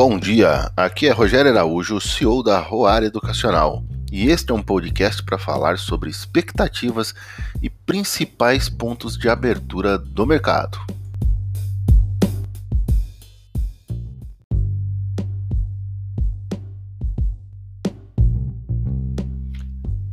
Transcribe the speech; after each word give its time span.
Bom 0.00 0.16
dia, 0.16 0.70
aqui 0.76 1.08
é 1.08 1.10
Rogério 1.10 1.50
Araújo, 1.50 2.00
CEO 2.00 2.40
da 2.40 2.60
Roar 2.60 3.02
Educacional, 3.02 3.82
e 4.12 4.28
este 4.28 4.52
é 4.52 4.54
um 4.54 4.62
podcast 4.62 5.20
para 5.24 5.36
falar 5.36 5.76
sobre 5.76 6.08
expectativas 6.08 7.12
e 7.60 7.68
principais 7.68 8.68
pontos 8.68 9.18
de 9.18 9.28
abertura 9.28 9.98
do 9.98 10.24
mercado. 10.24 10.78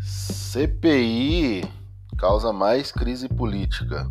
CPI 0.00 1.68
causa 2.16 2.50
mais 2.50 2.90
crise 2.90 3.28
política. 3.28 4.10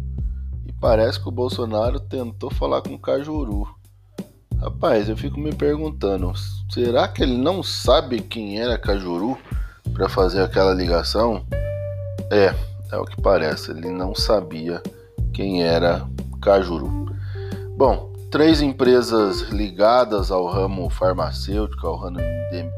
E 0.63 0.71
parece 0.73 1.19
que 1.19 1.27
o 1.27 1.31
Bolsonaro 1.31 1.99
tentou 1.99 2.51
falar 2.51 2.83
com 2.83 2.93
o 2.93 2.99
Cajuru. 2.99 3.67
Rapaz, 4.65 5.07
eu 5.07 5.15
fico 5.15 5.39
me 5.39 5.53
perguntando, 5.53 6.33
será 6.71 7.07
que 7.07 7.21
ele 7.21 7.37
não 7.37 7.61
sabe 7.61 8.19
quem 8.19 8.59
era 8.59 8.79
Cajuru 8.79 9.37
para 9.93 10.09
fazer 10.09 10.41
aquela 10.41 10.73
ligação? 10.73 11.45
É, 12.31 12.51
é 12.91 12.97
o 12.97 13.05
que 13.05 13.21
parece, 13.21 13.69
ele 13.69 13.91
não 13.91 14.15
sabia 14.15 14.81
quem 15.31 15.63
era 15.63 16.03
Cajuru. 16.41 17.15
Bom, 17.77 18.11
três 18.31 18.59
empresas 18.59 19.41
ligadas 19.51 20.31
ao 20.31 20.47
ramo 20.47 20.89
farmacêutico, 20.89 21.85
ao 21.85 21.97
ramo 21.97 22.17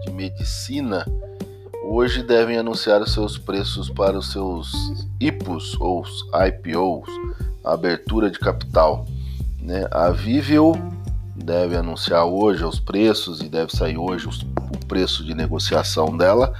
de 0.03 0.11
medicina, 0.11 1.05
hoje 1.85 2.21
devem 2.21 2.57
anunciar 2.57 3.01
os 3.01 3.13
seus 3.13 3.37
preços 3.37 3.89
para 3.89 4.17
os 4.17 4.33
seus 4.33 4.73
IPOs 5.21 5.79
ou 5.79 6.03
IPOs, 6.33 7.07
abertura 7.63 8.29
de 8.29 8.39
capital. 8.39 9.05
Né? 9.61 9.87
A 9.89 10.09
Viveo 10.09 10.96
deve 11.37 11.75
anunciar 11.75 12.25
hoje 12.25 12.65
os 12.65 12.79
preços 12.79 13.41
e 13.41 13.47
deve 13.47 13.75
sair 13.75 13.97
hoje 13.97 14.27
o 14.27 14.85
preço 14.87 15.23
de 15.23 15.33
negociação 15.33 16.15
dela. 16.17 16.53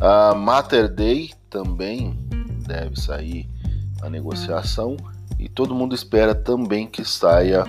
A 0.00 0.34
Mater 0.34 0.88
Day 0.88 1.32
também 1.48 2.18
deve 2.66 3.00
sair 3.00 3.48
a 4.02 4.10
negociação 4.10 4.96
e 5.38 5.48
todo 5.48 5.74
mundo 5.74 5.94
espera 5.94 6.34
também 6.34 6.86
que 6.86 7.04
saia 7.04 7.64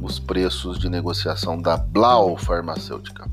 os 0.00 0.18
preços 0.18 0.78
de 0.78 0.88
negociação 0.88 1.60
da 1.60 1.76
Blau 1.76 2.36
Farmacêutica. 2.36 3.28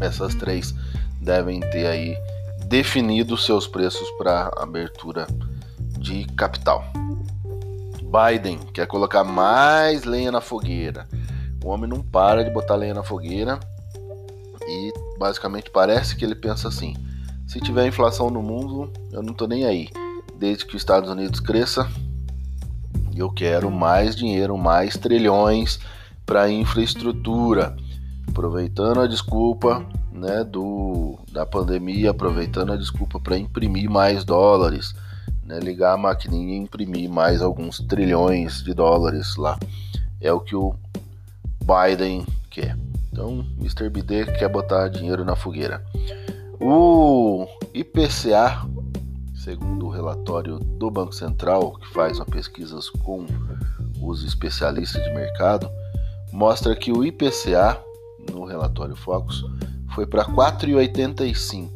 Essas 0.00 0.34
três 0.34 0.74
devem 1.20 1.60
ter 1.60 1.86
aí 1.86 2.16
definido 2.66 3.36
seus 3.36 3.66
preços 3.66 4.08
para 4.12 4.50
abertura 4.56 5.26
de 5.98 6.24
capital. 6.36 6.84
Biden 8.08 8.58
quer 8.72 8.86
colocar 8.86 9.24
mais 9.24 10.04
lenha 10.04 10.32
na 10.32 10.40
fogueira. 10.40 11.06
O 11.64 11.68
homem 11.68 11.88
não 11.88 12.02
para 12.02 12.44
de 12.44 12.50
botar 12.50 12.76
lenha 12.76 12.94
na 12.94 13.02
fogueira 13.02 13.58
e 14.66 14.92
basicamente 15.18 15.70
parece 15.70 16.16
que 16.16 16.24
ele 16.24 16.34
pensa 16.34 16.68
assim: 16.68 16.94
se 17.46 17.60
tiver 17.60 17.86
inflação 17.86 18.30
no 18.30 18.42
mundo, 18.42 18.92
eu 19.10 19.22
não 19.22 19.32
tô 19.32 19.46
nem 19.46 19.64
aí. 19.64 19.88
Desde 20.38 20.64
que 20.64 20.76
os 20.76 20.82
Estados 20.82 21.10
Unidos 21.10 21.40
cresça, 21.40 21.88
eu 23.16 23.30
quero 23.30 23.70
mais 23.70 24.14
dinheiro, 24.14 24.56
mais 24.56 24.96
trilhões 24.96 25.80
para 26.24 26.50
infraestrutura. 26.50 27.76
Aproveitando 28.28 29.00
a 29.00 29.06
desculpa 29.06 29.84
né, 30.12 30.44
do, 30.44 31.18
da 31.32 31.46
pandemia, 31.46 32.10
aproveitando 32.10 32.72
a 32.72 32.76
desculpa 32.76 33.18
para 33.18 33.38
imprimir 33.38 33.90
mais 33.90 34.24
dólares, 34.24 34.94
né, 35.42 35.58
ligar 35.58 35.94
a 35.94 35.96
maquininha 35.96 36.54
e 36.54 36.58
imprimir 36.58 37.08
mais 37.10 37.40
alguns 37.40 37.78
trilhões 37.78 38.62
de 38.62 38.74
dólares 38.74 39.36
lá. 39.36 39.58
É 40.20 40.32
o 40.32 40.40
que 40.40 40.54
o 40.54 40.74
Biden 41.68 42.24
quer. 42.50 42.76
Então, 43.12 43.44
Mr. 43.58 43.90
BD 43.90 44.24
quer 44.38 44.48
botar 44.48 44.88
dinheiro 44.88 45.22
na 45.22 45.36
fogueira. 45.36 45.84
O 46.58 47.46
IPCA, 47.74 48.66
segundo 49.34 49.84
o 49.86 49.90
relatório 49.90 50.58
do 50.58 50.90
Banco 50.90 51.14
Central, 51.14 51.78
que 51.78 51.92
faz 51.92 52.18
pesquisas 52.20 52.88
com 52.88 53.26
os 54.00 54.24
especialistas 54.24 55.04
de 55.04 55.10
mercado, 55.10 55.70
mostra 56.32 56.74
que 56.74 56.90
o 56.90 57.04
IPCA, 57.04 57.78
no 58.32 58.46
relatório 58.46 58.96
Focus, 58.96 59.44
foi 59.94 60.06
para 60.06 60.24
4,85 60.24 61.70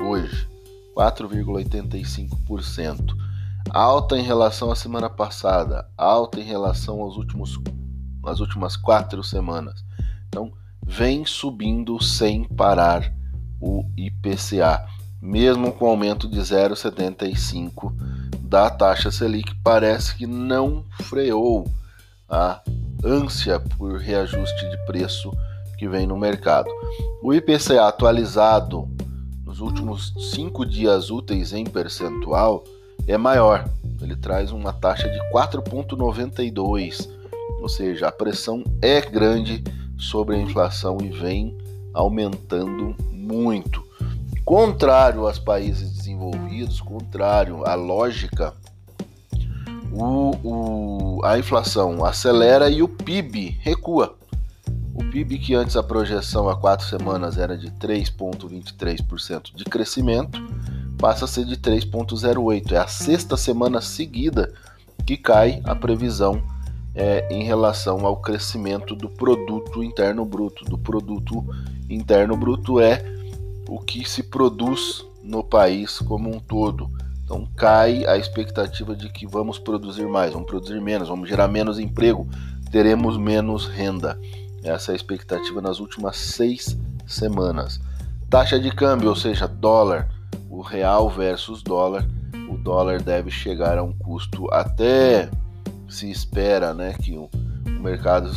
hoje, 0.00 0.48
4,85%. 0.96 3.14
Alta 3.70 4.18
em 4.18 4.22
relação 4.22 4.70
à 4.70 4.76
semana 4.76 5.10
passada, 5.10 5.88
alta 5.96 6.40
em 6.40 6.44
relação 6.44 7.00
aos 7.00 7.16
últimos 7.16 7.56
nas 8.26 8.40
últimas 8.40 8.76
quatro 8.76 9.22
semanas. 9.22 9.84
Então, 10.28 10.52
vem 10.84 11.24
subindo 11.24 12.02
sem 12.02 12.44
parar 12.44 13.12
o 13.60 13.84
IPCA, 13.96 14.84
mesmo 15.22 15.72
com 15.72 15.86
aumento 15.86 16.28
de 16.28 16.40
0,75 16.40 17.94
da 18.40 18.68
taxa 18.68 19.10
Selic, 19.10 19.54
parece 19.62 20.14
que 20.14 20.26
não 20.26 20.84
freou 21.02 21.66
a 22.28 22.60
ânsia 23.04 23.60
por 23.60 23.98
reajuste 23.98 24.68
de 24.68 24.76
preço 24.86 25.32
que 25.78 25.88
vem 25.88 26.06
no 26.06 26.16
mercado. 26.16 26.68
O 27.22 27.32
IPCA 27.32 27.86
atualizado 27.86 28.88
nos 29.44 29.60
últimos 29.60 30.12
cinco 30.32 30.66
dias 30.66 31.10
úteis 31.10 31.52
em 31.52 31.64
percentual 31.64 32.64
é 33.06 33.16
maior. 33.16 33.68
Ele 34.00 34.16
traz 34.16 34.50
uma 34.52 34.72
taxa 34.72 35.08
de 35.08 35.18
4,92 35.32 37.08
ou 37.60 37.68
seja, 37.68 38.08
a 38.08 38.12
pressão 38.12 38.62
é 38.80 39.00
grande 39.00 39.62
sobre 39.98 40.36
a 40.36 40.38
inflação 40.38 40.98
e 41.02 41.08
vem 41.08 41.56
aumentando 41.92 42.94
muito. 43.10 43.84
Contrário 44.44 45.26
aos 45.26 45.38
países 45.38 45.90
desenvolvidos, 45.90 46.80
contrário 46.80 47.66
à 47.66 47.74
lógica, 47.74 48.54
o, 49.92 50.36
o, 50.44 51.24
a 51.24 51.38
inflação 51.38 52.04
acelera 52.04 52.70
e 52.70 52.82
o 52.82 52.88
PIB 52.88 53.58
recua. 53.60 54.16
O 54.94 55.04
PIB, 55.10 55.38
que 55.38 55.54
antes 55.54 55.76
a 55.76 55.82
projeção 55.82 56.48
há 56.48 56.56
quatro 56.56 56.86
semanas 56.86 57.38
era 57.38 57.56
de 57.56 57.70
3,23% 57.72 59.54
de 59.54 59.64
crescimento, 59.64 60.40
passa 60.98 61.24
a 61.24 61.28
ser 61.28 61.44
de 61.44 61.56
3,08%. 61.56 62.72
É 62.72 62.78
a 62.78 62.86
sexta 62.86 63.36
semana 63.36 63.80
seguida 63.80 64.52
que 65.04 65.16
cai 65.16 65.60
a 65.64 65.74
previsão 65.74 66.42
é, 66.96 67.28
em 67.30 67.44
relação 67.44 68.06
ao 68.06 68.16
crescimento 68.16 68.96
do 68.96 69.08
produto 69.08 69.84
interno 69.84 70.24
bruto. 70.24 70.64
Do 70.64 70.78
produto 70.78 71.44
interno 71.90 72.36
bruto 72.36 72.80
é 72.80 73.04
o 73.68 73.78
que 73.78 74.08
se 74.08 74.22
produz 74.22 75.04
no 75.22 75.44
país 75.44 75.98
como 75.98 76.34
um 76.34 76.40
todo. 76.40 76.90
Então 77.22 77.46
cai 77.54 78.06
a 78.06 78.16
expectativa 78.16 78.96
de 78.96 79.10
que 79.10 79.26
vamos 79.26 79.58
produzir 79.58 80.06
mais, 80.06 80.32
vamos 80.32 80.48
produzir 80.48 80.80
menos, 80.80 81.08
vamos 81.08 81.28
gerar 81.28 81.48
menos 81.48 81.78
emprego, 81.78 82.26
teremos 82.70 83.18
menos 83.18 83.66
renda. 83.66 84.18
Essa 84.62 84.92
é 84.92 84.94
a 84.94 84.96
expectativa 84.96 85.60
nas 85.60 85.80
últimas 85.80 86.16
seis 86.16 86.78
semanas. 87.06 87.80
Taxa 88.30 88.58
de 88.58 88.70
câmbio, 88.70 89.10
ou 89.10 89.16
seja, 89.16 89.46
dólar, 89.46 90.08
o 90.48 90.62
real 90.62 91.10
versus 91.10 91.62
dólar. 91.62 92.08
O 92.48 92.56
dólar 92.56 93.02
deve 93.02 93.30
chegar 93.30 93.76
a 93.76 93.82
um 93.82 93.92
custo 93.92 94.48
até 94.52 95.28
se 95.88 96.10
espera 96.10 96.74
né, 96.74 96.94
que 96.94 97.12
o, 97.12 97.30
mercado. 97.80 98.30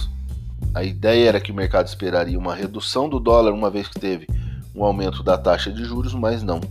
A 0.73 0.83
ideia 0.83 1.29
era 1.29 1.39
que 1.39 1.51
o 1.51 1.55
mercado 1.55 1.87
esperaria 1.87 2.37
uma 2.37 2.53
redução 2.53 3.09
do 3.09 3.19
dólar, 3.19 3.53
uma 3.53 3.69
vez 3.69 3.87
que 3.87 3.99
teve 3.99 4.27
um 4.75 4.83
aumento 4.83 5.23
da 5.23 5.37
taxa 5.37 5.71
de 5.71 5.83
juros, 5.83 6.13
mas 6.13 6.43
não. 6.43 6.61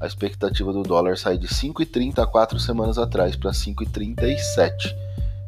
A 0.00 0.06
expectativa 0.06 0.72
do 0.72 0.82
dólar 0.82 1.18
sai 1.18 1.36
de 1.36 1.48
5,30 1.48 2.20
há 2.20 2.26
quatro 2.26 2.58
semanas 2.60 2.98
atrás 2.98 3.34
para 3.34 3.50
5,37 3.50 4.94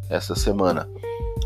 essa 0.09 0.35
semana. 0.35 0.89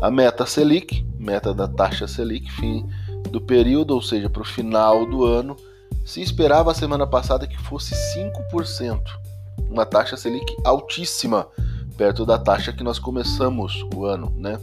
A 0.01 0.09
meta 0.09 0.45
Selic, 0.45 1.05
meta 1.19 1.53
da 1.53 1.67
taxa 1.67 2.07
Selic, 2.07 2.51
fim 2.51 2.85
do 3.29 3.39
período, 3.39 3.91
ou 3.93 4.01
seja, 4.01 4.29
para 4.29 4.41
o 4.41 4.45
final 4.45 5.05
do 5.05 5.23
ano, 5.23 5.55
se 6.03 6.21
esperava 6.21 6.71
a 6.71 6.75
semana 6.75 7.05
passada 7.05 7.47
que 7.47 7.57
fosse 7.57 7.93
5%, 8.17 9.01
uma 9.69 9.85
taxa 9.85 10.17
Selic 10.17 10.45
altíssima 10.63 11.47
perto 11.95 12.25
da 12.25 12.37
taxa 12.37 12.73
que 12.73 12.83
nós 12.83 12.99
começamos 12.99 13.85
o 13.93 14.05
ano, 14.05 14.31
né? 14.35 14.59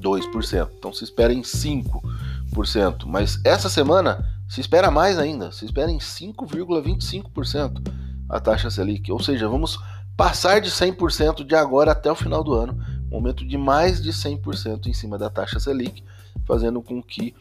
2%. 0.00 0.68
Então 0.78 0.92
se 0.92 1.04
espera 1.04 1.32
em 1.32 1.42
5%. 1.42 3.06
Mas 3.06 3.40
essa 3.44 3.68
semana 3.68 4.24
se 4.48 4.60
espera 4.60 4.90
mais 4.90 5.18
ainda, 5.18 5.50
se 5.52 5.64
espera 5.64 5.90
em 5.90 5.98
5,25% 5.98 7.82
a 8.28 8.40
taxa 8.40 8.70
Selic. 8.70 9.10
Ou 9.10 9.22
seja, 9.22 9.48
vamos 9.48 9.78
passar 10.16 10.60
de 10.60 10.70
100% 10.70 11.44
de 11.44 11.54
agora 11.54 11.92
até 11.92 12.10
o 12.10 12.14
final 12.14 12.42
do 12.42 12.54
ano, 12.54 12.78
um 13.10 13.16
aumento 13.16 13.46
de 13.46 13.58
mais 13.58 14.02
de 14.02 14.12
100% 14.12 14.86
em 14.86 14.92
cima 14.92 15.18
da 15.18 15.28
taxa 15.28 15.60
Selic, 15.60 16.02
fazendo 16.46 16.80
com 16.80 17.02
que 17.02 17.34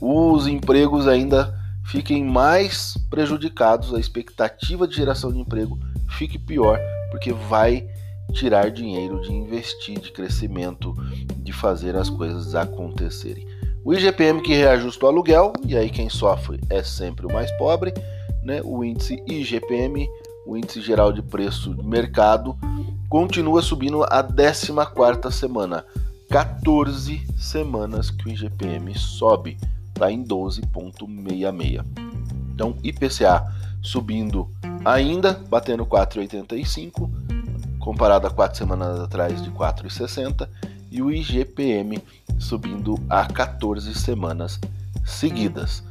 os 0.00 0.46
empregos 0.46 1.06
ainda 1.06 1.54
fiquem 1.84 2.24
mais 2.24 2.98
prejudicados, 3.08 3.94
a 3.94 4.00
expectativa 4.00 4.88
de 4.88 4.96
geração 4.96 5.32
de 5.32 5.38
emprego 5.38 5.78
fique 6.10 6.38
pior, 6.38 6.80
porque 7.10 7.32
vai 7.32 7.88
tirar 8.32 8.70
dinheiro 8.70 9.20
de 9.22 9.32
investir, 9.32 9.98
de 10.00 10.12
crescimento, 10.12 10.94
de 11.36 11.52
fazer 11.52 11.96
as 11.96 12.10
coisas 12.10 12.54
acontecerem. 12.54 13.46
O 13.84 13.94
IGPM 13.94 14.42
que 14.42 14.52
reajusta 14.54 15.06
o 15.06 15.08
aluguel, 15.08 15.52
e 15.64 15.76
aí 15.76 15.88
quem 15.88 16.08
sofre 16.08 16.60
é 16.68 16.82
sempre 16.82 17.26
o 17.26 17.32
mais 17.32 17.50
pobre, 17.52 17.94
né? 18.42 18.60
O 18.64 18.84
índice 18.84 19.22
IGPM, 19.26 20.08
o 20.46 20.56
índice 20.56 20.80
geral 20.80 21.12
de 21.12 21.22
preço 21.22 21.74
de 21.74 21.86
mercado, 21.86 22.56
continua 23.08 23.62
subindo 23.62 24.02
a 24.02 24.22
14 24.22 24.72
semana. 25.30 25.84
14 26.28 27.24
semanas 27.38 28.10
que 28.10 28.28
o 28.28 28.32
IGPM 28.32 28.98
sobe, 28.98 29.56
está 29.88 30.10
em 30.10 30.24
12,66. 30.24 31.84
Então, 32.52 32.76
IPCA 32.82 33.44
subindo 33.80 34.50
ainda, 34.84 35.40
batendo 35.48 35.86
4,85, 35.86 37.08
comparado 37.86 38.26
a 38.26 38.30
4 38.30 38.58
semanas 38.58 38.98
atrás 38.98 39.40
de 39.40 39.48
4,60, 39.52 40.48
e 40.90 41.00
o 41.00 41.08
IGPM 41.08 42.02
subindo 42.36 42.96
há 43.08 43.24
14 43.24 43.94
semanas 43.94 44.58
seguidas. 45.04 45.84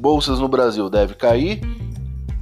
Bolsas 0.00 0.38
no 0.38 0.48
Brasil 0.48 0.88
deve 0.88 1.12
cair, 1.14 1.60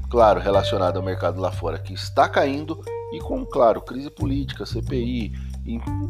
claro, 0.09 0.39
relacionado 0.39 0.97
ao 0.97 1.03
mercado 1.03 1.41
lá 1.41 1.51
fora 1.51 1.77
que 1.77 1.93
está 1.93 2.29
caindo 2.29 2.85
e 3.13 3.19
com, 3.19 3.45
claro, 3.45 3.81
crise 3.81 4.11
política, 4.11 4.65
CPI, 4.65 5.33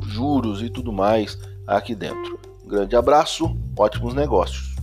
juros 0.06 0.61
e 0.62 0.69
tudo 0.69 0.93
mais 0.93 1.38
aqui 1.67 1.94
dentro. 1.94 2.38
Um 2.62 2.69
grande 2.69 2.97
abraço, 2.97 3.56
ótimos 3.79 4.12
negócios. 4.12 4.80